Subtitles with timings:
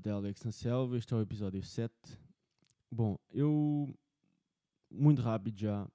[0.00, 0.96] de Alex Selva.
[0.96, 1.92] Este é o episódio 7.
[2.90, 3.94] Bom, eu.
[4.90, 5.86] Muito rápido já.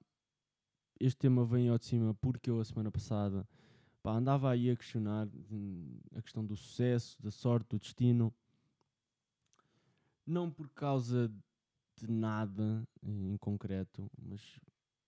[0.98, 3.46] Este tema vem ao de cima porque eu, a semana passada,
[4.02, 8.32] pá, andava aí a questionar hum, a questão do sucesso, da sorte, do destino.
[10.24, 11.30] Não por causa
[11.96, 14.40] de nada em concreto, mas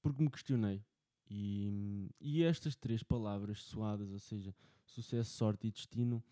[0.02, 0.84] porque me questionei.
[1.30, 4.54] E, e estas três palavras soadas, ou seja,
[4.84, 6.22] sucesso, sorte e destino,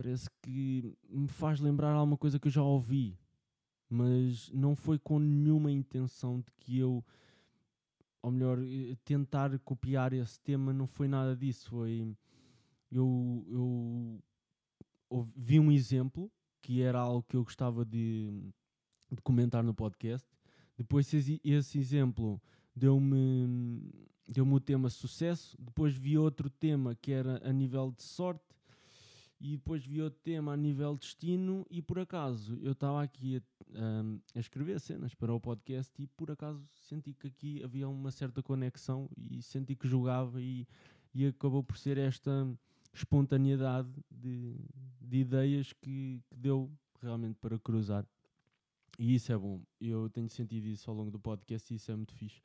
[0.00, 3.18] parece que me faz lembrar alguma coisa que eu já ouvi,
[3.90, 7.04] mas não foi com nenhuma intenção de que eu,
[8.22, 11.68] ou melhor, eh, tentar copiar esse tema, não foi nada disso.
[11.70, 12.16] Foi.
[12.90, 16.30] Eu, eu vi um exemplo
[16.62, 18.52] que era algo que eu gostava de,
[19.10, 20.26] de comentar no podcast.
[20.76, 22.40] Depois, esse, esse exemplo
[22.74, 23.90] deu-me
[24.28, 28.57] deu-me o tema sucesso, depois vi outro tema que era a nível de sorte
[29.40, 33.36] e depois vi outro tema a nível de destino e por acaso eu estava aqui
[33.36, 37.88] a, um, a, escrever cenas para o podcast e por acaso senti que aqui havia
[37.88, 40.66] uma certa conexão e senti que jogava e,
[41.14, 42.46] e acabou por ser esta
[42.92, 44.56] espontaneidade de,
[45.00, 48.04] de ideias que, que deu realmente para cruzar.
[48.98, 49.62] E isso é bom.
[49.80, 52.42] Eu tenho sentido isso ao longo do podcast e isso é muito fixe.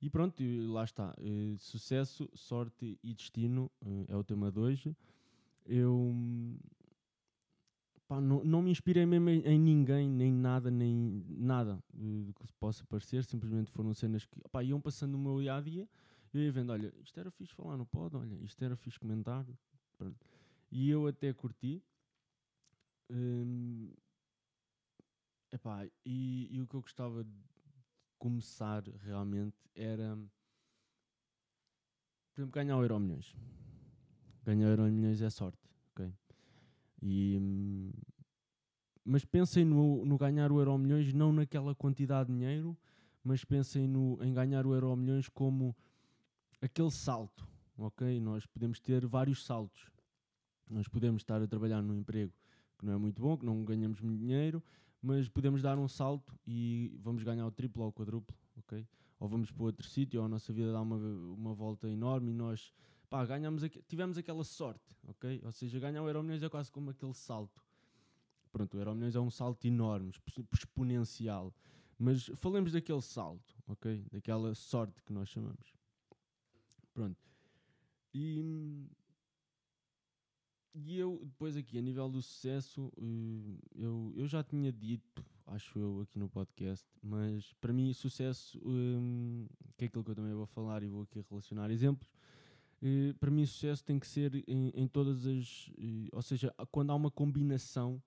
[0.00, 1.14] E pronto, lá está.
[1.18, 4.96] Uh, sucesso, sorte e destino uh, é o tema de hoje.
[5.64, 6.14] Eu
[8.08, 12.46] pá, não, não me inspirei mesmo em, em, ninguém, nem nada, nem nada do que
[12.60, 13.24] possa parecer.
[13.24, 15.88] Simplesmente foram cenas que pá, iam passando no meu dia a dia.
[16.32, 19.46] Eu ia vendo, olha, isto era fixe falar no pod, olha, isto era fixe comentar.
[19.98, 20.26] Pronto.
[20.70, 21.82] E eu até curti.
[23.10, 23.92] Um,
[25.52, 27.30] epá, e, e o que eu gostava de
[28.18, 30.16] começar realmente era,
[32.32, 33.34] por exemplo, ganhar o Euro Milhões.
[34.44, 35.58] Ganhar Milhões é sorte,
[35.92, 36.12] ok?
[37.00, 37.38] E,
[39.04, 42.76] mas pensem no, no ganhar o Euro Milhões não naquela quantidade de dinheiro,
[43.22, 45.76] mas pensem no, em ganhar o Euro Milhões como
[46.60, 48.20] aquele salto, ok?
[48.20, 49.90] Nós podemos ter vários saltos.
[50.68, 52.32] Nós podemos estar a trabalhar num emprego
[52.78, 54.62] que não é muito bom, que não ganhamos muito dinheiro,
[55.00, 58.86] mas podemos dar um salto e vamos ganhar o triplo ou o quadruplo, ok?
[59.20, 62.34] Ou vamos para outro sítio, ou a nossa vida dá uma, uma volta enorme e
[62.34, 62.72] nós,
[63.12, 65.42] pá, ganhamos, tivemos aquela sorte, ok?
[65.44, 67.62] Ou seja, ganhar o Euro é quase como aquele salto.
[68.50, 70.10] Pronto, o Euro é um salto enorme,
[70.50, 71.54] exponencial.
[71.98, 74.02] Mas falemos daquele salto, ok?
[74.10, 75.74] Daquela sorte que nós chamamos.
[76.94, 77.20] Pronto.
[78.14, 78.88] E
[80.74, 85.78] e eu, depois aqui, a nível do sucesso, eh, eu, eu já tinha dito, acho
[85.78, 89.46] eu, aqui no podcast, mas para mim, sucesso, um,
[89.76, 92.10] que é aquilo que eu também vou falar e vou aqui relacionar exemplos,
[93.18, 95.68] para mim, sucesso tem que ser em, em todas as.
[95.78, 98.02] Uh, ou seja, quando há uma combinação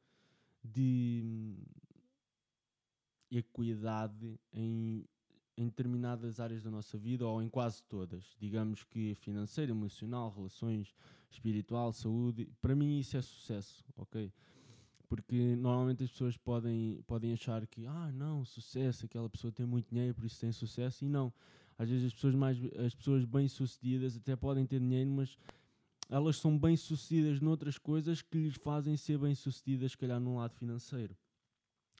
[0.64, 1.56] de hum,
[3.32, 5.06] equidade em
[5.58, 8.36] em determinadas áreas da nossa vida ou em quase todas.
[8.40, 10.94] Digamos que financeiro, emocional, relações,
[11.30, 12.50] espiritual, saúde.
[12.62, 14.32] Para mim isso é sucesso, ok?
[15.08, 19.90] Porque normalmente as pessoas podem, podem achar que, ah, não, sucesso, aquela pessoa tem muito
[19.90, 21.06] dinheiro, por isso tem sucesso.
[21.06, 21.32] E não.
[21.78, 25.38] Às vezes as pessoas, mais, as pessoas bem-sucedidas até podem ter dinheiro, mas
[26.10, 31.16] elas são bem-sucedidas noutras coisas que lhes fazem ser bem-sucedidas, se calhar, num lado financeiro.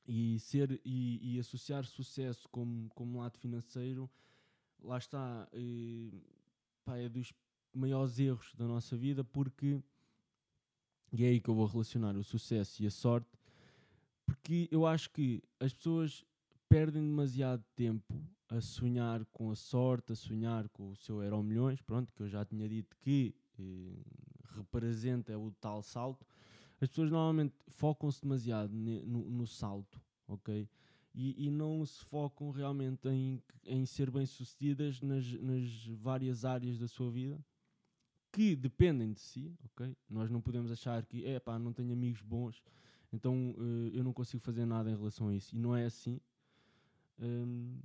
[0.08, 4.10] E ser e, e, associar sucesso como, como lado financeiro
[4.84, 6.22] lá está e,
[6.84, 7.34] pá, é dos
[7.74, 9.82] maiores erros da nossa vida porque
[11.12, 13.30] e é aí que eu vou relacionar o sucesso e a sorte
[14.26, 16.24] porque eu acho que as pessoas
[16.70, 18.14] perdem demasiado tempo
[18.50, 22.30] a sonhar com a sorte, a sonhar com o seu Euro Milhões, pronto, que eu
[22.30, 23.98] já tinha dito que eh,
[24.56, 26.26] representa o tal salto,
[26.80, 30.70] as pessoas normalmente focam-se demasiado no, no, salto, ok?
[31.14, 36.88] E, e, não se focam realmente em, em ser bem-sucedidas nas, nas várias áreas da
[36.88, 37.40] sua vida
[38.32, 39.96] que dependem de si, ok?
[40.10, 42.62] Nós não podemos achar que, é pá, não tenho amigos bons,
[43.14, 45.56] então uh, eu não consigo fazer nada em relação a isso.
[45.56, 46.20] E não é assim.
[47.18, 47.80] Um,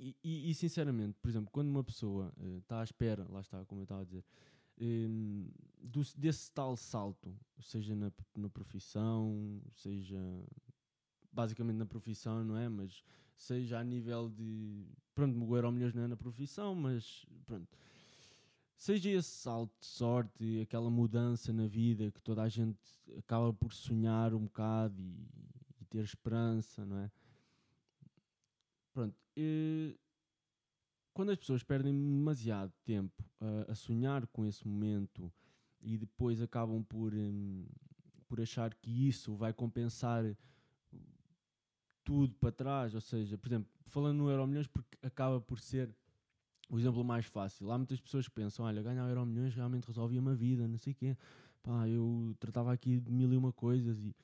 [0.00, 3.62] e, e, e, sinceramente, por exemplo, quando uma pessoa está uh, à espera, lá está,
[3.66, 4.24] como eu estava a dizer,
[4.80, 5.46] um,
[5.78, 10.18] do, desse tal salto, seja na, na profissão, seja
[11.30, 12.66] basicamente na profissão, não é?
[12.66, 13.04] Mas
[13.36, 14.86] seja a nível de.
[15.14, 17.68] Pronto, o Euro Milhões não é na profissão, mas pronto.
[18.74, 22.80] Seja esse salto de sorte, aquela mudança na vida que toda a gente
[23.18, 25.28] acaba por sonhar um bocado e,
[25.78, 27.10] e ter esperança, não é?
[28.94, 29.14] Pronto.
[29.42, 29.98] E,
[31.14, 35.32] quando as pessoas perdem demasiado tempo a, a sonhar com esse momento
[35.80, 37.64] e depois acabam por, hum,
[38.28, 40.36] por achar que isso vai compensar
[42.04, 42.94] tudo para trás.
[42.94, 45.94] Ou seja, por exemplo, falando no Euro Milhões, porque acaba por ser
[46.68, 47.70] o exemplo mais fácil.
[47.70, 50.92] Há muitas pessoas que pensam: olha, ganhar Euro Milhões realmente resolvia uma vida, não sei
[50.92, 51.16] o quê.
[51.62, 54.14] Pá, eu tratava aqui de mil e uma coisas e,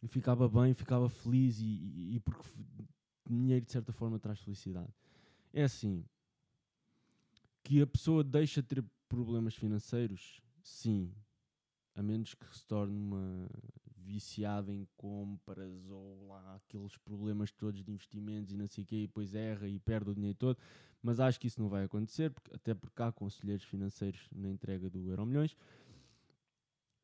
[0.00, 2.44] e ficava bem, ficava feliz, e, e, e porque
[3.30, 4.92] dinheiro de certa forma traz felicidade.
[5.52, 6.04] É assim
[7.62, 11.12] que a pessoa deixa de ter problemas financeiros, sim,
[11.94, 13.48] a menos que se torne uma
[13.96, 18.96] viciada em compras ou lá aqueles problemas todos de investimentos e não sei o quê,
[18.96, 20.58] e depois erra e perde o dinheiro todo.
[21.02, 24.90] Mas acho que isso não vai acontecer, porque, até porque há conselheiros financeiros na entrega
[24.90, 25.56] do Euro Milhões.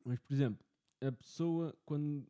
[0.03, 0.65] Mas, por exemplo,
[1.01, 2.25] a pessoa, quando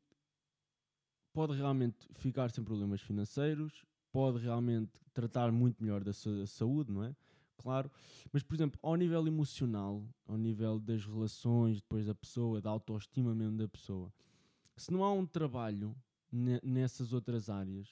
[1.37, 7.03] pode realmente ficar sem problemas financeiros, pode realmente tratar muito melhor da sua saúde, não
[7.03, 7.15] é?
[7.57, 7.91] Claro,
[8.33, 13.35] mas por exemplo, ao nível emocional, ao nível das relações depois da pessoa, da autoestima
[13.35, 14.11] mesmo da pessoa,
[14.75, 15.95] se não há um trabalho
[16.63, 17.87] nessas outras áreas,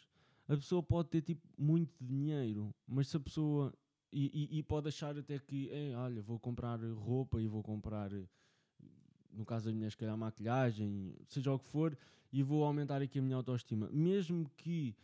[0.48, 3.72] a pessoa pode ter tipo muito dinheiro, mas se a pessoa
[4.12, 8.10] e, e, e pode achar até que, olha, vou comprar roupa e vou comprar,
[9.36, 11.98] no caso das mulheres, se calhar maquilhagem, seja o que for,
[12.32, 13.90] e vou aumentar aqui a minha autoestima.
[13.92, 14.96] Mesmo que,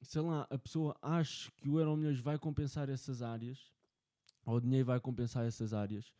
[0.00, 3.72] sei lá, a pessoa ache que o Euro Milhões vai compensar essas áreas,
[4.44, 6.12] ou o dinheiro vai compensar essas áreas,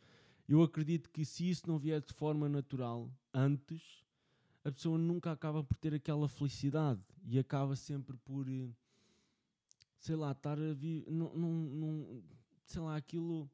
[0.47, 4.03] eu acredito que se isso não vier de forma natural antes,
[4.63, 8.69] a pessoa nunca acaba por ter aquela felicidade e acaba sempre por, eh,
[9.99, 11.11] sei lá, estar a viver.
[11.11, 12.23] Não, não,
[12.65, 13.49] sei lá, aquilo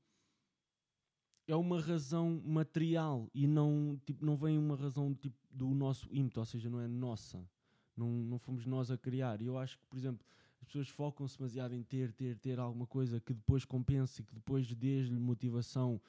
[1.48, 6.40] é uma razão material e não, tipo, não vem uma razão tipo, do nosso ímpeto,
[6.40, 7.44] ou seja, não é nossa.
[7.96, 9.42] Não, não fomos nós a criar.
[9.42, 10.26] E eu acho que, por exemplo,
[10.62, 14.74] as pessoas focam-se demasiado em ter, ter, ter alguma coisa que depois compense, que depois
[14.74, 16.00] dê-lhe motivação,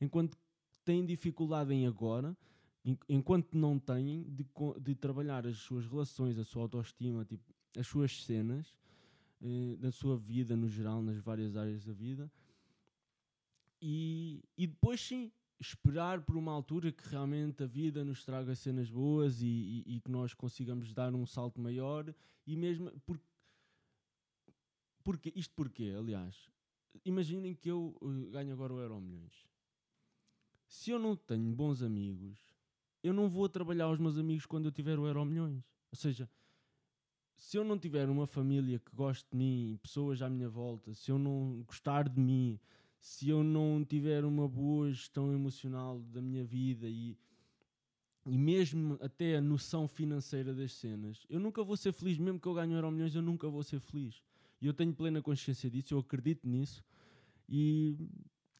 [0.00, 0.38] enquanto
[0.84, 2.36] têm dificuldade em agora
[3.08, 4.44] enquanto não têm de,
[4.80, 7.44] de, trabalhar as suas relações, a sua autoestima, tipo,
[7.78, 8.76] as suas cenas,
[9.40, 12.30] eh, na sua vida no geral, nas várias áreas da vida,
[13.82, 18.88] e, e depois sim, esperar por uma altura que realmente a vida nos traga cenas
[18.88, 22.14] boas e, e, e que nós consigamos dar um salto maior,
[22.46, 23.26] e mesmo porque,
[25.02, 26.48] porque isto porquê, aliás,
[27.04, 29.46] imaginem que eu uh, ganho agora o Euro Milhões.
[30.68, 32.38] Se eu não tenho bons amigos,
[33.02, 35.64] eu não vou trabalhar aos meus amigos quando eu tiver o Euro Milhões.
[35.90, 36.30] Ou seja,
[37.36, 41.10] se eu não tiver uma família que goste de mim, pessoas à minha volta, se
[41.10, 42.60] eu não gostar de mim,
[43.02, 47.18] se eu não tiver uma boa gestão emocional da minha vida e,
[48.24, 52.46] e mesmo até a noção financeira das cenas, eu nunca vou ser feliz, mesmo que
[52.46, 54.22] eu ganhe Euro Milhões, eu nunca vou ser feliz.
[54.60, 56.84] E eu tenho plena consciência disso, eu acredito nisso.
[57.48, 57.96] E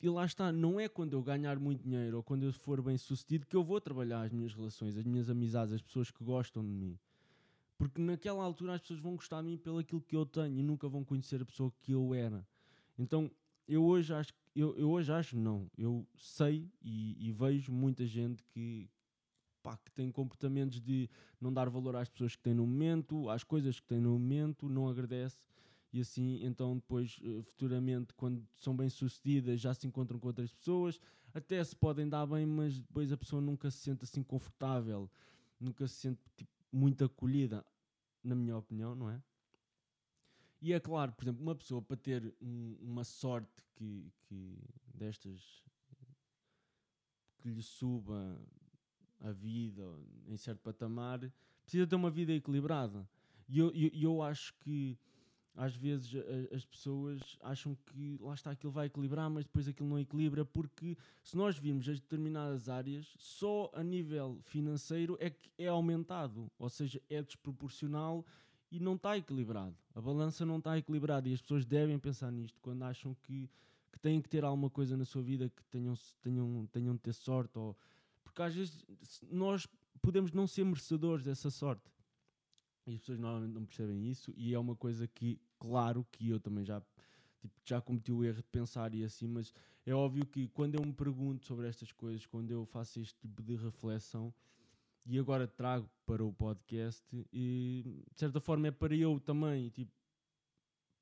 [0.02, 2.98] e lá está, não é quando eu ganhar muito dinheiro ou quando eu for bem
[2.98, 6.64] sucedido que eu vou trabalhar as minhas relações, as minhas amizades, as pessoas que gostam
[6.64, 6.98] de mim.
[7.78, 10.62] Porque naquela altura as pessoas vão gostar de mim pelo aquilo que eu tenho e
[10.64, 12.44] nunca vão conhecer a pessoa que eu era.
[12.98, 13.30] Então
[13.66, 18.42] eu hoje acho, eu, eu hoje acho não, eu sei e, e vejo muita gente
[18.44, 18.88] que,
[19.62, 21.08] pá, que tem comportamentos de
[21.40, 24.68] não dar valor às pessoas que têm no momento, às coisas que têm no momento,
[24.68, 25.38] não agradece.
[25.92, 30.50] E assim então depois eh, futuramente quando são bem sucedidas já se encontram com outras
[30.50, 30.98] pessoas.
[31.34, 35.10] Até se podem dar bem mas depois a pessoa nunca se sente assim confortável
[35.60, 37.64] nunca se sente tipo, muito acolhida
[38.22, 39.22] na minha opinião não é
[40.62, 44.58] e é claro por exemplo uma pessoa para ter um, uma sorte que, que
[44.94, 45.62] destas
[47.42, 48.40] que lhe suba
[49.20, 49.82] a vida
[50.28, 51.20] em certo patamar
[51.62, 53.08] precisa ter uma vida equilibrada.
[53.48, 54.98] E eu, eu, eu acho que
[55.54, 56.10] às vezes
[56.50, 60.96] as pessoas acham que lá está aquilo vai equilibrar, mas depois aquilo não equilibra, porque
[61.22, 66.70] se nós virmos as determinadas áreas, só a nível financeiro é que é aumentado, ou
[66.70, 68.24] seja, é desproporcional
[68.72, 69.76] e não está equilibrado.
[69.94, 73.48] A balança não está equilibrada e as pessoas devem pensar nisto quando acham que,
[73.92, 77.12] que têm que ter alguma coisa na sua vida que tenham, tenham, tenham de ter
[77.12, 77.76] sorte, ou,
[78.24, 78.82] porque às vezes
[79.30, 79.68] nós
[80.00, 81.82] podemos não ser merecedores dessa sorte.
[82.86, 86.40] E as pessoas normalmente não percebem isso, e é uma coisa que, claro, que eu
[86.40, 86.80] também já,
[87.40, 89.52] tipo, já cometi o erro de pensar e assim, mas
[89.84, 93.42] é óbvio que quando eu me pergunto sobre estas coisas, quando eu faço este tipo
[93.42, 94.32] de reflexão,
[95.04, 99.92] e agora trago para o podcast, e de certa forma é para eu também, tipo,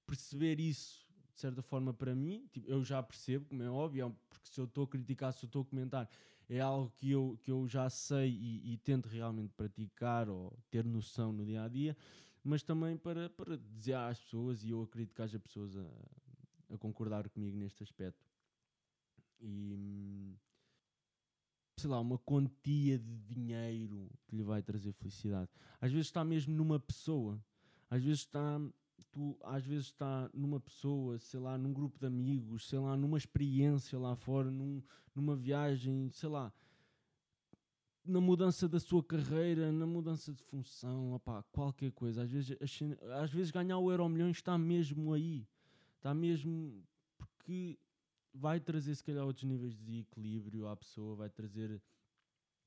[0.06, 4.12] perceber isso de certa forma para mim, tipo, eu já percebo, como é óbvio, é
[4.28, 6.08] porque se eu estou a criticar, se eu estou a comentar,
[6.50, 10.84] é algo que eu, que eu já sei e, e, tento realmente praticar ou ter
[10.84, 11.96] noção no dia a dia,
[12.44, 16.78] mas também para, para dizer às pessoas, e eu acredito que haja pessoas a, a
[16.78, 18.28] concordar comigo neste aspecto.
[19.40, 20.36] E
[21.80, 25.50] sei lá, uma quantia de dinheiro que lhe vai trazer felicidade.
[25.80, 27.42] Às vezes está mesmo numa pessoa.
[27.88, 28.60] Às vezes está
[29.10, 33.18] tu às vezes está numa pessoa, sei lá, num grupo de amigos, sei lá, numa
[33.18, 34.82] experiência lá fora, num,
[35.14, 36.52] numa viagem, sei lá,
[38.04, 42.22] na mudança da sua carreira, na mudança de função, opá, qualquer coisa.
[42.22, 42.56] Às vezes,
[43.20, 45.46] às vezes ganhar o Euro Milhões está mesmo aí.
[45.96, 46.82] Está mesmo
[47.18, 47.78] porque
[48.32, 51.80] vai trazer se calhar outros níveis de equilíbrio à pessoa, vai trazer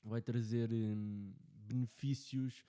[0.03, 1.33] vai trazer hum,
[1.67, 2.65] benefícios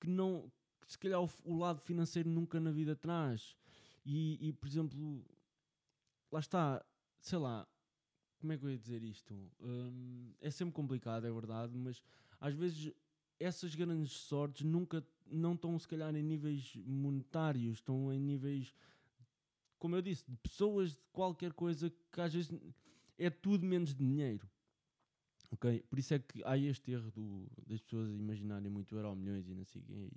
[0.00, 0.50] que não
[0.86, 3.56] que se calhar o, o, lado financeiro nunca na vida traz.
[4.04, 5.24] E, e, por exemplo,
[6.30, 6.84] lá está,
[7.18, 7.66] sei lá,
[8.38, 9.34] como é que eu ia dizer isto?
[9.60, 12.00] Hum, é sempre complicado, é verdade, mas
[12.40, 12.92] às vezes
[13.40, 18.72] essas grandes sortes nunca não estão se calhar em níveis monetários, estão em níveis,
[19.78, 22.50] como eu disse, de pessoas de qualquer coisa que às vezes
[23.18, 24.48] é tudo menos dinheiro.
[25.50, 25.82] Ok?
[25.88, 29.54] Por isso é que há este erro do, das pessoas imaginarem muito euro milhões e
[29.54, 30.10] não sei quê.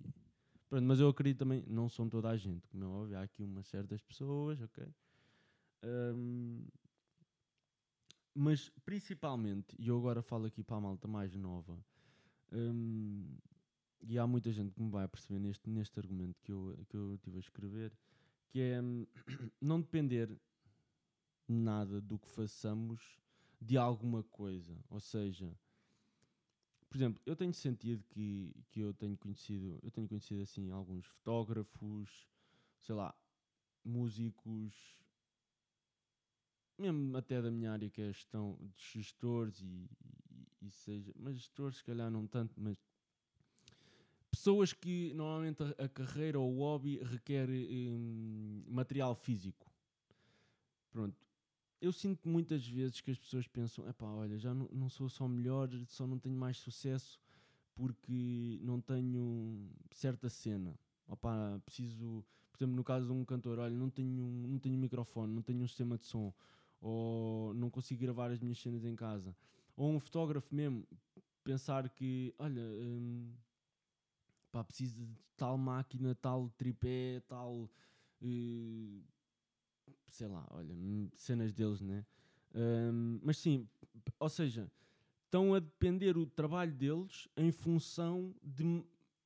[0.70, 3.44] Pronto, mas eu acredito também, não são toda a gente, como é óbvio, há aqui
[3.44, 4.86] umas certas pessoas, ok?
[5.84, 6.64] Um,
[8.36, 11.84] mas principalmente, e eu agora falo aqui para a malta mais nova,
[12.52, 13.36] um,
[14.02, 17.18] e há muita gente que me vai perceber neste, neste argumento que eu, que eu
[17.18, 17.92] tive a escrever,
[18.50, 19.06] que é um,
[19.62, 20.30] não depender
[21.48, 23.20] nada do que façamos
[23.62, 24.78] de alguma coisa.
[24.90, 25.52] Ou seja,
[26.90, 31.06] por exemplo, eu tenho sentido que, que eu tenho conhecido, eu tenho conhecido assim alguns
[31.06, 32.28] fotógrafos,
[32.80, 33.14] sei lá,
[33.84, 34.74] músicos,
[36.78, 39.90] mesmo até da minha área que é gestão de gestores e,
[40.32, 42.78] e, e, seja, mas gestores se calhar não tanto, mas
[44.40, 49.70] pessoas que normalmente a, a carreira ou o hobby requer hum, material físico.
[50.90, 51.16] Pronto,
[51.82, 55.28] eu sinto muitas vezes que as pessoas pensam: epá, olha, já não, não sou só
[55.28, 57.20] melhor, só não tenho mais sucesso
[57.76, 60.80] porque não tenho certa cena.
[61.06, 65.34] Opá, preciso, por exemplo, no caso de um cantor, olha, não tenho, não tenho microfone,
[65.34, 66.34] não tenho um sistema de som,
[66.80, 69.36] ou não consigo gravar as minhas cenas em casa.
[69.76, 70.86] Ou um fotógrafo mesmo,
[71.44, 73.34] pensar que, olha, hum,
[74.52, 77.70] pá, preciso de tal máquina, tal tripé, tal.
[78.22, 79.02] Uh,
[80.10, 80.76] sei lá, olha,
[81.16, 82.06] cenas deles, né?
[82.54, 83.68] Um, mas sim,
[84.20, 84.70] ou seja,
[85.26, 88.84] estão a depender o trabalho deles em função de,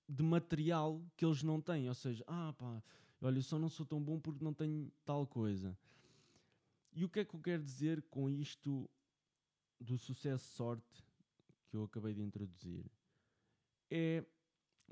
[0.08, 1.88] de material que eles não têm.
[1.88, 2.84] Ou seja, ah pá,
[3.22, 5.78] olha, eu só não sou tão bom porque não tenho tal coisa.
[6.92, 8.90] E o que é que eu quero dizer com isto
[9.80, 11.04] do sucesso-sorte
[11.70, 12.86] que eu acabei de introduzir?
[13.90, 14.24] É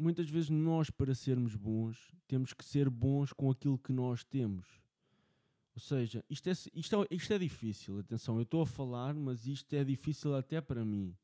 [0.01, 4.67] muitas vezes nós, para sermos bons, temos que ser bons com aquilo que nós temos.
[5.74, 9.48] Ou seja, isto é, isto, é, isto é difícil, atenção, eu estou a falar, mas
[9.48, 11.15] isto é difícil até para mim.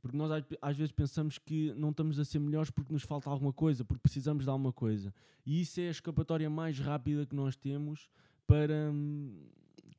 [0.00, 3.52] Porque nós às vezes pensamos que não estamos a ser melhores porque nos falta alguma
[3.52, 5.12] coisa, porque precisamos de alguma coisa.
[5.44, 8.08] E isso é a escapatória mais rápida que nós temos
[8.46, 8.92] para,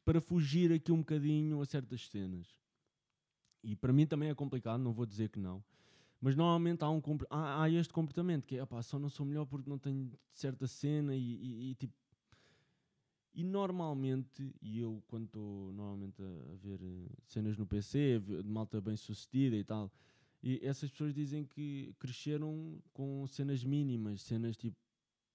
[0.05, 2.47] para fugir aqui um bocadinho a certas cenas.
[3.61, 5.61] E para mim também é complicado, não vou dizer que não.
[6.21, 9.69] Mas normalmente há, um, há, há este comportamento que é, só não sou melhor porque
[9.69, 11.93] não tenho certa cena e, e, e tipo,
[13.33, 18.43] e normalmente, e eu quando estou normalmente a, a, ver eh, cenas no PC, de
[18.43, 19.91] malta bem sucedida e tal,
[20.43, 24.77] e essas pessoas dizem que cresceram com cenas mínimas, cenas tipo,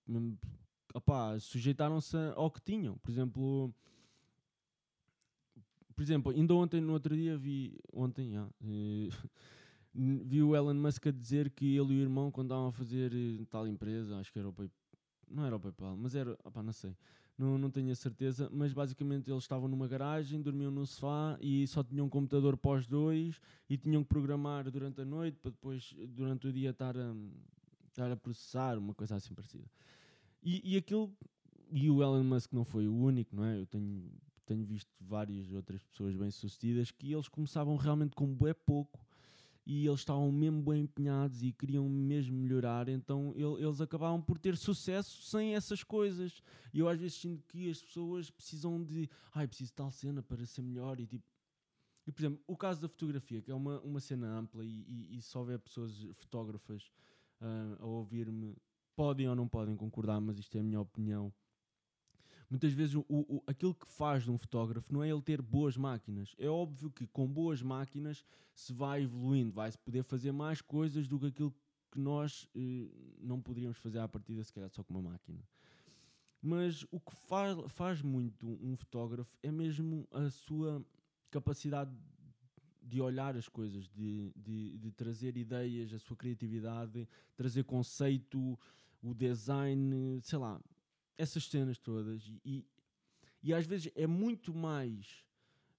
[0.06, 0.38] mesmo,
[1.40, 2.98] sujeitaram-se ao que tinham.
[2.98, 3.74] Por exemplo,
[5.94, 9.08] por exemplo, ainda ontem, no outro dia, vi, ontem, já, eh,
[9.94, 13.12] vi o Elon Musk a dizer que ele e o irmão, quando estavam a fazer
[13.14, 14.76] eh, tal empresa, acho que era o PayPal,
[15.30, 16.96] não era o PayPal, mas era, opá, não sei,
[17.38, 21.66] não, não tenho a certeza, mas basicamente eles estavam numa garagem, dormiam no sofá e
[21.66, 25.94] só tinham um computador pós dois e tinham que programar durante a noite para depois,
[26.08, 27.14] durante o dia, estar a,
[27.88, 29.64] estar a processar, uma coisa assim parecida.
[30.42, 31.12] E, e aquilo,
[31.70, 33.60] e o Elon Musk não foi o único, não é?
[33.60, 34.10] Eu tenho,
[34.44, 39.03] tenho visto várias outras pessoas bem-sucedidas que eles começavam realmente com bué pouco
[39.66, 44.38] e eles estavam mesmo bem empenhados e queriam mesmo melhorar, então ele, eles acabavam por
[44.38, 46.42] ter sucesso sem essas coisas.
[46.72, 50.22] E eu às vezes sinto que as pessoas precisam de, ai, preciso de tal cena
[50.22, 51.24] para ser melhor e tipo.
[52.06, 55.16] E, por exemplo, o caso da fotografia, que é uma, uma cena ampla e, e,
[55.16, 56.92] e se houver pessoas fotógrafas
[57.40, 58.54] uh, a ouvir-me,
[58.94, 61.32] podem ou não podem concordar, mas isto é a minha opinião
[62.50, 65.76] muitas vezes o, o, aquilo que faz de um fotógrafo não é ele ter boas
[65.76, 66.34] máquinas.
[66.38, 68.24] É óbvio que com boas máquinas
[68.54, 71.54] se vai evoluindo, vai-se poder fazer mais coisas do que aquilo
[71.90, 72.88] que nós eh,
[73.20, 75.42] não poderíamos fazer à partida, se calhar só com uma máquina.
[76.42, 80.84] Mas o que faz, faz muito um fotógrafo é mesmo a sua
[81.30, 81.90] capacidade
[82.82, 88.58] de olhar as coisas, de, de, de trazer ideias, a sua criatividade, trazer conceito,
[89.02, 90.60] o design, sei lá,
[91.16, 92.22] essas cenas todas.
[92.44, 92.64] E,
[93.42, 95.24] e às vezes é muito mais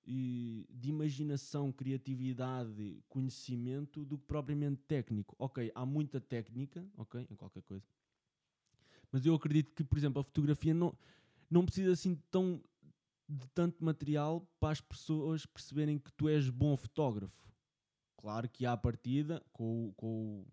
[0.07, 5.35] de imaginação, criatividade, conhecimento do que propriamente técnico.
[5.39, 7.85] Ok, há muita técnica, ok, em qualquer coisa.
[9.11, 10.95] Mas eu acredito que, por exemplo, a fotografia não,
[11.49, 12.61] não precisa assim tão
[13.27, 17.51] de tanto material para as pessoas perceberem que tu és bom fotógrafo.
[18.17, 20.45] Claro que à partida, com, com,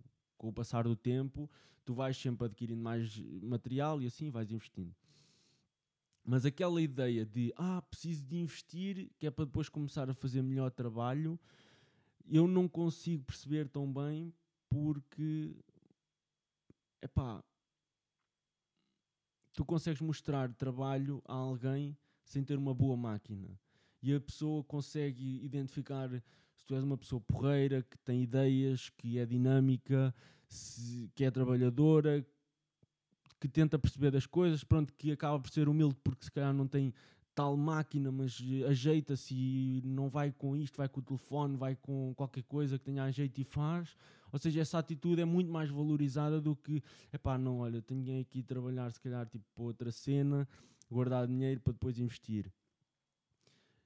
[0.43, 1.49] com o passar do tempo,
[1.85, 4.93] tu vais sempre adquirindo mais material e assim vais investindo.
[6.25, 10.43] Mas aquela ideia de, ah, preciso de investir, que é para depois começar a fazer
[10.43, 11.39] melhor trabalho,
[12.29, 14.35] eu não consigo perceber tão bem
[14.69, 15.55] porque,
[17.01, 17.41] epá,
[19.53, 23.57] tu consegues mostrar trabalho a alguém sem ter uma boa máquina.
[24.03, 26.11] E a pessoa consegue identificar
[26.63, 30.15] se tu és uma pessoa porreira, que tem ideias, que é dinâmica,
[30.47, 32.25] se, que é trabalhadora,
[33.41, 36.69] que tenta perceber das coisas, pronto, que acaba por ser humilde porque se calhar não
[36.69, 36.95] tem
[37.35, 38.39] tal máquina, mas
[38.69, 42.85] ajeita-se e não vai com isto, vai com o telefone, vai com qualquer coisa que
[42.85, 43.97] tenha jeito e faz.
[44.31, 46.81] Ou seja, essa atitude é muito mais valorizada do que,
[47.13, 50.49] epá, não, olha, tenho aqui trabalhar se calhar tipo para outra cena,
[50.89, 52.53] guardar dinheiro para depois investir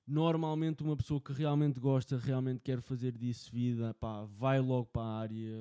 [0.07, 5.03] normalmente uma pessoa que realmente gosta, realmente quer fazer disso vida, pá, vai logo para
[5.03, 5.59] a área,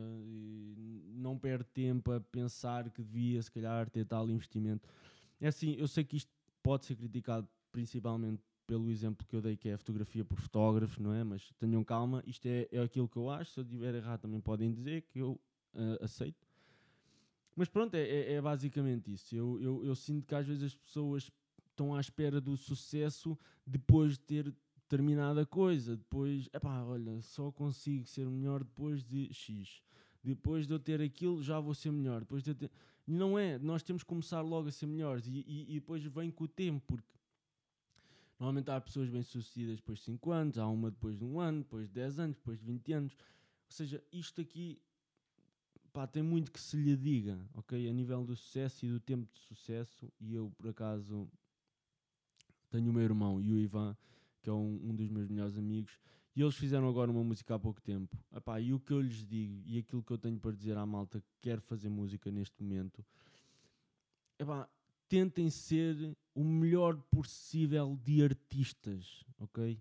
[1.14, 4.88] não perde tempo a pensar que devia se calhar ter tal investimento.
[5.42, 9.58] É assim, eu sei que isto pode ser criticado principalmente pelo exemplo que eu dei
[9.58, 11.24] que é a fotografia por fotógrafos, não é?
[11.24, 14.40] Mas tenham calma, isto é, é aquilo que eu acho, se eu estiver errado também
[14.40, 15.40] podem dizer que eu
[15.74, 16.46] uh, aceito.
[17.56, 19.36] Mas pronto, é, é, é basicamente isso.
[19.36, 21.32] Eu, eu, eu sinto que às vezes as pessoas
[21.76, 24.56] estão à espera do sucesso depois de ter
[24.88, 25.98] terminado coisa.
[25.98, 29.84] Depois, epá, olha, só consigo ser melhor depois de X.
[30.24, 32.22] Depois de eu ter aquilo, já vou ser melhor.
[32.22, 32.72] Depois de ter...
[33.06, 36.32] Não é, nós temos que começar logo a ser melhores e, e, e depois vem
[36.32, 37.08] com o tempo, porque
[38.40, 41.88] normalmente há pessoas bem-sucedidas depois de 5 anos, há uma depois de um ano, depois
[41.88, 43.14] de 10 anos, depois de 20 anos.
[43.14, 44.82] Ou seja, isto aqui
[45.94, 47.88] pá, tem muito que se lhe diga, ok?
[47.88, 51.30] A nível do sucesso e do tempo de sucesso, e eu por acaso
[52.76, 53.96] tenho o meu irmão e o Ivan,
[54.42, 55.98] que é um, um dos meus melhores amigos,
[56.36, 58.18] e eles fizeram agora uma música há pouco tempo.
[58.36, 60.86] Epá, e o que eu lhes digo e aquilo que eu tenho para dizer à
[60.86, 63.04] malta que quer fazer música neste momento,
[64.38, 64.68] epá,
[65.08, 69.80] tentem ser o melhor possível de artistas, ok?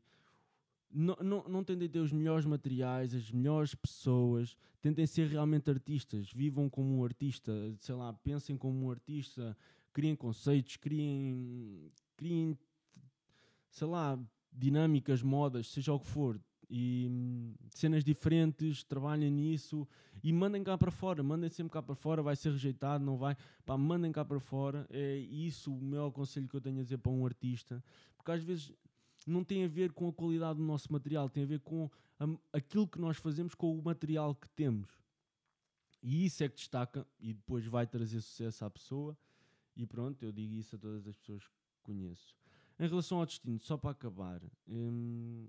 [0.88, 6.30] Não, não, não tentem ter os melhores materiais, as melhores pessoas, tentem ser realmente artistas,
[6.32, 9.56] vivam como um artista, sei lá, pensem como um artista,
[9.92, 12.56] criem conceitos, criem, criem
[13.74, 14.16] sei lá,
[14.52, 19.86] dinâmicas, modas, seja o que for, e hum, cenas diferentes, trabalhem nisso
[20.22, 23.36] e mandem cá para fora, mandem sempre cá para fora, vai ser rejeitado, não vai,
[23.66, 26.98] pá, mandem cá para fora, é isso o meu conselho que eu tenho a dizer
[26.98, 27.82] para um artista,
[28.16, 28.72] porque às vezes
[29.26, 32.56] não tem a ver com a qualidade do nosso material, tem a ver com a,
[32.56, 34.88] aquilo que nós fazemos com o material que temos.
[36.00, 39.18] E isso é que destaca e depois vai trazer sucesso à pessoa.
[39.74, 42.43] E pronto, eu digo isso a todas as pessoas que conheço.
[42.78, 45.46] Em relação ao destino, só para acabar, hum,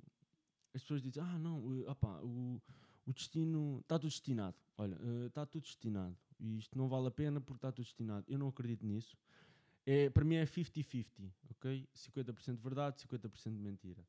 [0.74, 2.62] as pessoas dizem: Ah, não, opa, o,
[3.06, 4.56] o destino está tudo destinado.
[4.78, 6.18] Olha, uh, está tudo destinado.
[6.40, 8.26] E isto não vale a pena porque está tudo destinado.
[8.28, 9.18] Eu não acredito nisso.
[9.86, 11.06] É, para mim é 50-50,
[11.52, 11.88] ok?
[11.96, 14.06] 50% de verdade, 50% de mentira.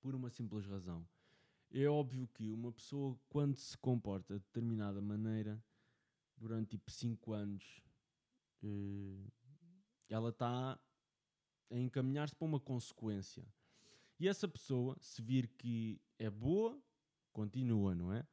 [0.00, 1.06] Por uma simples razão.
[1.70, 5.62] É óbvio que uma pessoa, quando se comporta de determinada maneira,
[6.36, 7.82] durante tipo 5 anos,
[8.62, 9.32] uh,
[10.08, 10.78] ela está
[11.72, 13.44] a encaminhar-se para uma consequência.
[14.20, 16.78] E essa pessoa, se vir que é boa,
[17.32, 18.24] continua, não é?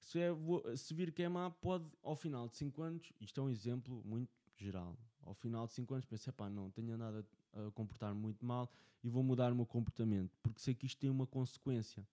[0.00, 0.30] Se, é
[0.76, 4.02] se vir que é má, pode, ao final de 5 anos, isto é um exemplo
[4.04, 8.14] muito geral, ao final de 5 anos pensa, pá, não, tenho andado a, a comportar
[8.14, 8.70] muito mal
[9.04, 12.06] e vou mudar o meu comportamento, porque sei que isto tem uma consequência.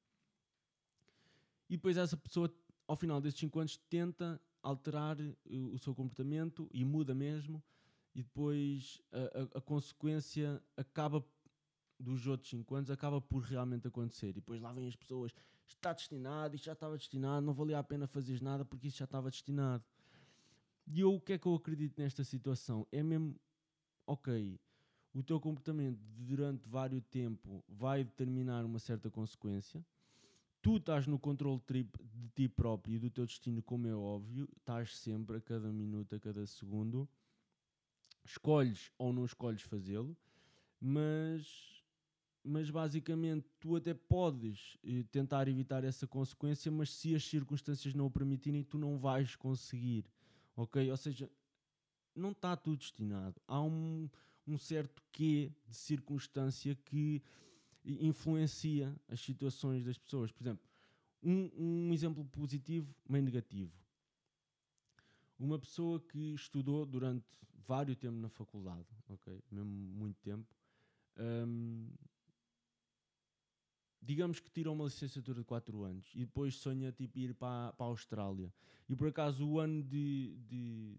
[1.69, 2.53] E depois essa pessoa,
[2.85, 5.33] ao final desses 5 anos, tenta alterar eh,
[5.71, 7.63] o seu comportamento e muda mesmo,
[8.15, 11.23] e depois a, a, a, consequência acaba
[11.99, 14.29] dos outros 5 anos acaba por realmente acontecer.
[14.29, 15.33] E depois lá vêm as pessoas,
[15.67, 18.97] isto está destinado, isto já estava destinado, não valia a pena fazer nada porque isso
[18.97, 19.83] já estava destinado.
[20.87, 22.87] E eu o que é que eu acredito nesta situação?
[22.89, 23.35] É mesmo,
[24.07, 24.57] ok,
[25.13, 29.85] o teu comportamento durante vários tempo vai determinar uma certa consequência.
[30.61, 34.97] Tu estás no controle de ti próprio e do teu destino, como é óbvio, estás
[34.97, 37.07] sempre a cada minuto, a cada segundo
[38.25, 40.15] escolhes ou não escolhes fazê-lo,
[40.79, 41.75] mas
[42.47, 48.05] mas basicamente tu até podes eh, tentar evitar essa consequência, mas se as circunstâncias não
[48.05, 50.05] o permitirem, tu não vais conseguir,
[50.55, 50.91] ok?
[50.91, 51.27] Ou seja,
[52.15, 53.41] não está tudo destinado.
[53.47, 54.07] Há um,
[54.47, 57.19] um certo quê de circunstância que
[57.83, 60.31] influencia as situações das pessoas.
[60.31, 60.63] Por exemplo,
[61.23, 63.73] um, um exemplo positivo, meio negativo.
[65.37, 67.25] Uma pessoa que estudou durante
[67.67, 69.43] vários tempo na faculdade, ok?
[69.51, 70.47] Mesmo muito tempo.
[71.17, 71.89] Um,
[74.01, 77.85] digamos que tira uma licenciatura de 4 anos e depois sonha tipo, ir para, para
[77.85, 78.53] a Austrália.
[78.87, 80.97] E por acaso o ano de, de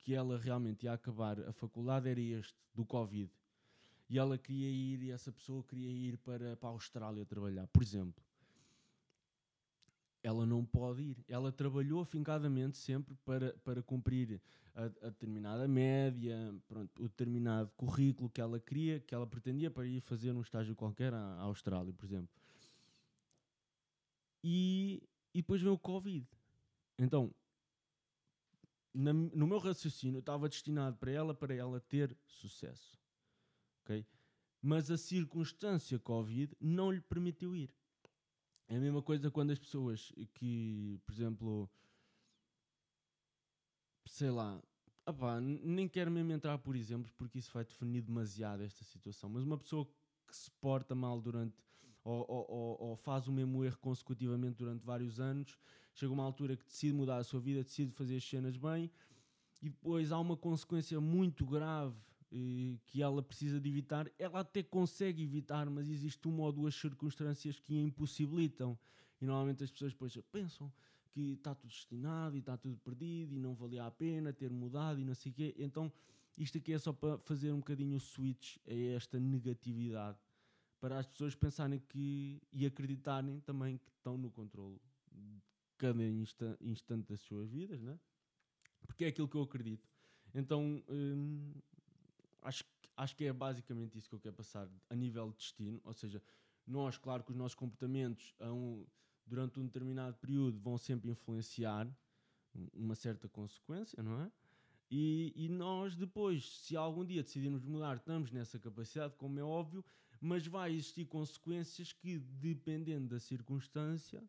[0.00, 3.30] que ela realmente ia acabar a faculdade era este, do Covid.
[4.08, 7.82] E ela queria ir, e essa pessoa queria ir para, para a Austrália trabalhar, por
[7.82, 8.29] exemplo
[10.22, 11.24] ela não pode ir.
[11.28, 14.40] Ela trabalhou afincadamente sempre para, para cumprir
[14.74, 19.86] a, a, determinada média, pronto, o determinado currículo que ela queria, que ela pretendia para
[19.86, 22.30] ir fazer um estágio qualquer à, à Austrália, por exemplo.
[24.42, 25.02] E,
[25.34, 26.26] e depois veio o Covid.
[26.98, 27.34] Então,
[28.92, 32.98] na, no meu raciocínio, estava destinado para ela, para ela ter sucesso.
[33.82, 34.04] ok?
[34.62, 37.70] Mas a circunstância Covid não lhe permitiu ir.
[38.70, 41.68] É a mesma coisa quando as pessoas que, por exemplo,
[44.06, 44.62] sei lá,
[45.04, 49.42] opá, nem quero mesmo entrar por exemplos porque isso vai definir demasiado esta situação, mas
[49.42, 49.84] uma pessoa
[50.24, 51.56] que se porta mal durante
[52.04, 55.58] ou, ou, ou, faz o mesmo erro consecutivamente durante vários anos,
[55.92, 58.88] chega uma altura que decide mudar a sua vida, decide fazer as cenas bem
[59.60, 61.98] e depois há uma consequência muito grave
[62.86, 67.58] que ela precisa de evitar, ela até consegue evitar, mas existe uma ou duas circunstâncias
[67.58, 68.78] que a impossibilitam.
[69.20, 70.72] E normalmente as pessoas depois pensam
[71.10, 75.00] que está tudo destinado e está tudo perdido e não valia a pena ter mudado
[75.00, 75.54] e não sei o quê.
[75.58, 75.92] Então
[76.38, 80.18] isto aqui é só para fazer um bocadinho o switch a esta negatividade.
[80.80, 84.80] Para as pessoas pensarem que e acreditarem também que estão no controle
[85.12, 85.42] de
[85.76, 86.02] cada
[86.60, 87.98] instante das suas vidas, né?
[88.86, 89.88] porque é aquilo que eu acredito.
[90.34, 91.52] Então, hum,
[92.42, 92.64] acho,
[92.96, 96.22] acho que é basicamente isso que eu quero passar a nível de destino, ou seja,
[96.66, 98.84] nós, claro que os nossos comportamentos um,
[99.26, 101.88] durante um determinado período vão sempre influenciar
[102.74, 104.32] uma certa consequência, não é?
[104.90, 109.84] E, e, nós depois, se algum dia decidirmos mudar, estamos nessa capacidade, como é óbvio,
[110.20, 114.22] mas vai existir consequências que, dependendo da circunstância,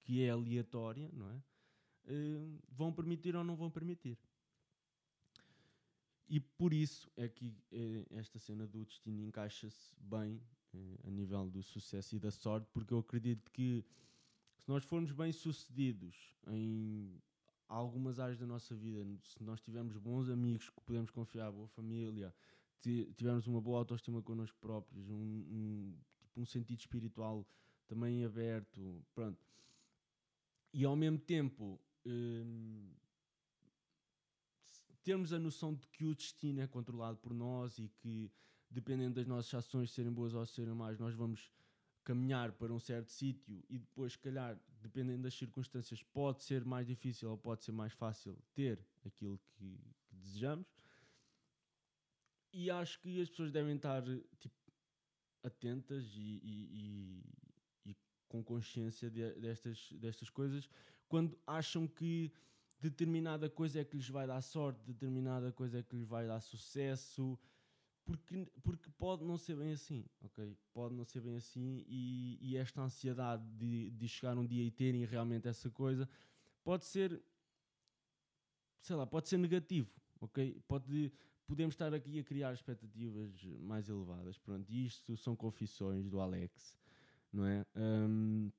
[0.00, 1.42] que é aleatória, não é?
[2.12, 4.18] Uh, vão permitir ou não vão permitir.
[6.30, 10.40] E por isso é que eh, esta cena do destino encaixa-se bem
[10.72, 13.84] eh, a nível do sucesso e da sorte, porque eu acredito que
[14.60, 17.20] se nós formos bem sucedidos em
[17.68, 22.32] algumas áreas da nossa vida, se nós tivermos bons amigos que podemos confiar, boa família,
[23.16, 27.44] tivermos uma boa autoestima connosco próprios, um, um, tipo, um sentido espiritual
[27.88, 29.44] também aberto, pronto.
[30.72, 32.88] E ao mesmo tempo hum,
[35.02, 38.30] termos a noção de que o destino é controlado por nós e que,
[38.68, 41.50] dependendo das nossas ações serem boas ou serem más, nós vamos
[42.04, 46.86] caminhar para um certo sítio e depois, se calhar, dependendo das circunstâncias, pode ser mais
[46.86, 50.66] difícil ou pode ser mais fácil ter aquilo que, que desejamos.
[52.52, 54.02] E acho que as pessoas devem estar
[54.38, 54.54] tipo,
[55.42, 57.22] atentas e, e,
[57.84, 57.96] e, e
[58.28, 60.68] com consciência de, destas, destas coisas
[61.10, 62.32] quando acham que
[62.80, 66.40] determinada coisa é que lhes vai dar sorte, determinada coisa é que lhes vai dar
[66.40, 67.38] sucesso,
[68.04, 70.56] porque, porque pode não ser bem assim, ok?
[70.72, 74.70] Pode não ser bem assim e, e esta ansiedade de, de chegar um dia e
[74.70, 76.08] terem realmente essa coisa
[76.64, 77.22] pode ser,
[78.80, 79.90] sei lá, pode ser negativo,
[80.20, 80.60] ok?
[80.66, 81.12] Pode,
[81.46, 86.78] podemos estar aqui a criar expectativas mais elevadas, pronto, isto são confissões do Alex,
[87.32, 87.64] não é?
[87.76, 88.50] Um,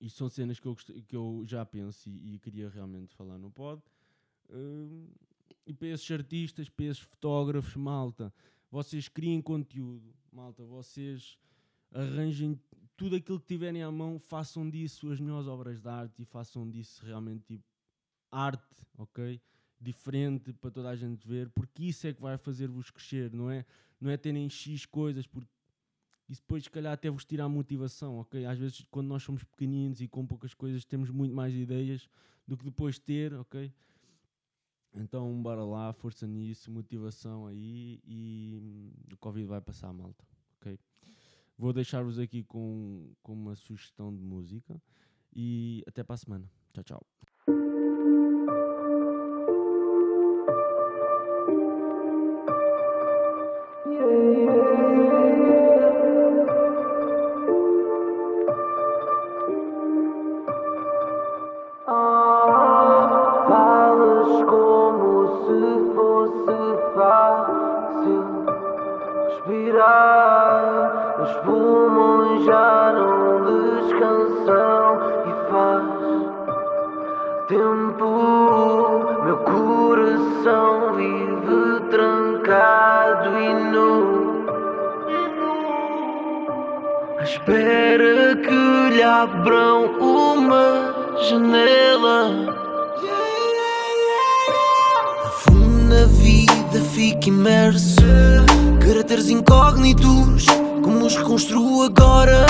[0.00, 3.50] isto são cenas que eu, que eu já penso e, e queria realmente falar no
[3.50, 3.82] pod.
[4.48, 5.08] Uh,
[5.66, 8.32] e para esses artistas, para esses fotógrafos, malta,
[8.70, 11.38] vocês criem conteúdo, malta, vocês
[11.92, 12.58] arranjem
[12.96, 16.68] tudo aquilo que tiverem à mão, façam disso as melhores obras de arte e façam
[16.68, 17.64] disso realmente tipo
[18.30, 19.40] arte, ok?
[19.80, 23.64] Diferente para toda a gente ver, porque isso é que vai fazer-vos crescer, não é?
[24.00, 25.48] Não é terem X coisas, porque
[26.30, 28.46] isso depois, se calhar, até vos tira a motivação, ok?
[28.46, 32.08] Às vezes, quando nós somos pequeninos e com poucas coisas, temos muito mais ideias
[32.46, 33.72] do que depois ter, ok?
[34.94, 40.24] Então, bora lá, força nisso, motivação aí e o Covid vai passar, malta,
[40.60, 40.78] ok?
[41.58, 44.80] Vou deixar-vos aqui com, com uma sugestão de música
[45.34, 46.50] e até para a semana.
[46.72, 47.06] Tchau, tchau.
[71.22, 76.00] Os pulmões já não descansam e faz
[77.48, 78.10] tempo,
[79.24, 84.46] meu coração vive trancado e nu.
[87.18, 90.94] À espera que lhe abram uma
[91.28, 92.30] janela.
[95.40, 97.96] Fundo na vida, fica imerso.
[98.80, 100.46] Caracteres incógnitos,
[100.82, 102.46] como os reconstruo agora.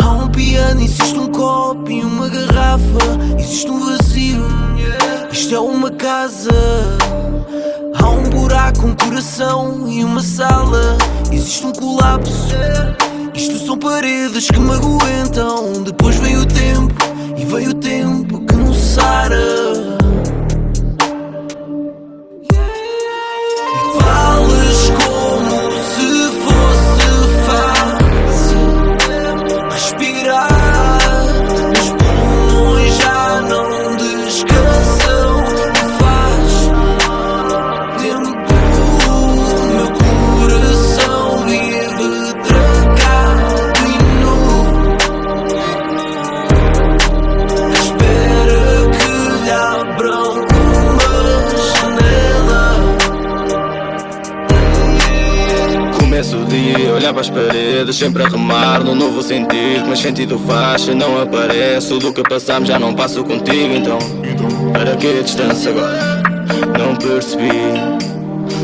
[0.00, 3.38] Há um piano, existe um copo e uma garrafa.
[3.38, 4.46] Existe um vazio,
[5.30, 6.50] isto é uma casa.
[7.94, 10.96] Há um buraco, um coração e uma sala.
[11.30, 12.48] Existe um colapso.
[13.34, 15.82] Isto são paredes que me aguentam.
[15.84, 16.94] Depois vem o tempo,
[17.36, 19.91] e vem o tempo que não sara.
[57.22, 59.86] As paredes, sempre a remar num novo sentido.
[59.86, 61.96] Mas sentido faz, se não aparece.
[61.98, 63.98] Do que passamos já não passo contigo, então.
[64.72, 66.22] Para que a distância agora?
[66.78, 68.02] Não percebi.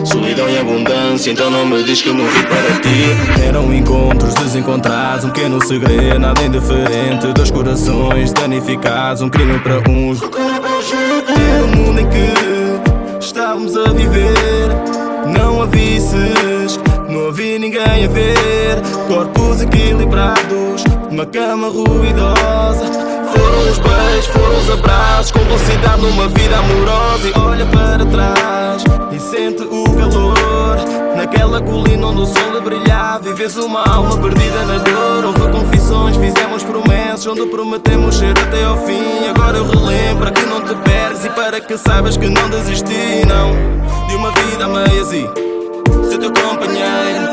[0.05, 3.45] Solidão e abundância, então não me diz que morri para ti.
[3.47, 7.33] Eram encontros desencontrados, um pequeno segredo, nada indiferente.
[7.35, 10.21] Dois corações danificados, um crime para uns.
[10.21, 14.69] Era o mundo em que estávamos a viver.
[15.27, 15.67] Não a
[17.09, 18.83] não havia ninguém a ver.
[19.09, 22.85] Corpos equilibrados, uma cama ruidosa.
[23.33, 27.29] Foram os beijos, foram os abraços, complicidade numa vida amorosa.
[27.29, 30.77] E olha para trás e sente o calor.
[31.17, 35.25] Naquela colina onde o sol brilhava e vês uma alma perdida na dor.
[35.25, 39.27] Houve confissões, fizemos promessas, onde prometemos ser até ao fim.
[39.29, 43.27] Agora eu relembro para que não te perdes e para que saibas que não desisti,
[43.27, 44.07] não.
[44.07, 45.48] De uma vida a meias e
[46.19, 47.33] de te.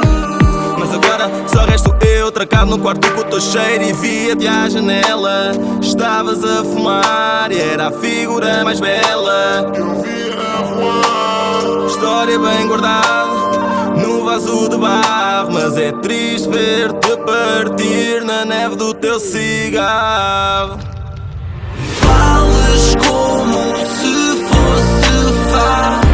[0.77, 4.69] Mas agora só resto eu trancado no quarto com o teu cheiro e via-te à
[4.69, 5.51] janela.
[5.81, 9.71] Estavas a fumar e era a figura mais bela.
[9.75, 11.87] Eu vi a voar.
[11.87, 13.25] História bem guardada
[13.97, 15.53] no vaso de barro.
[15.53, 20.77] Mas é triste ver-te partir na neve do teu cigarro.
[22.01, 26.04] Falas como se fosse fácil.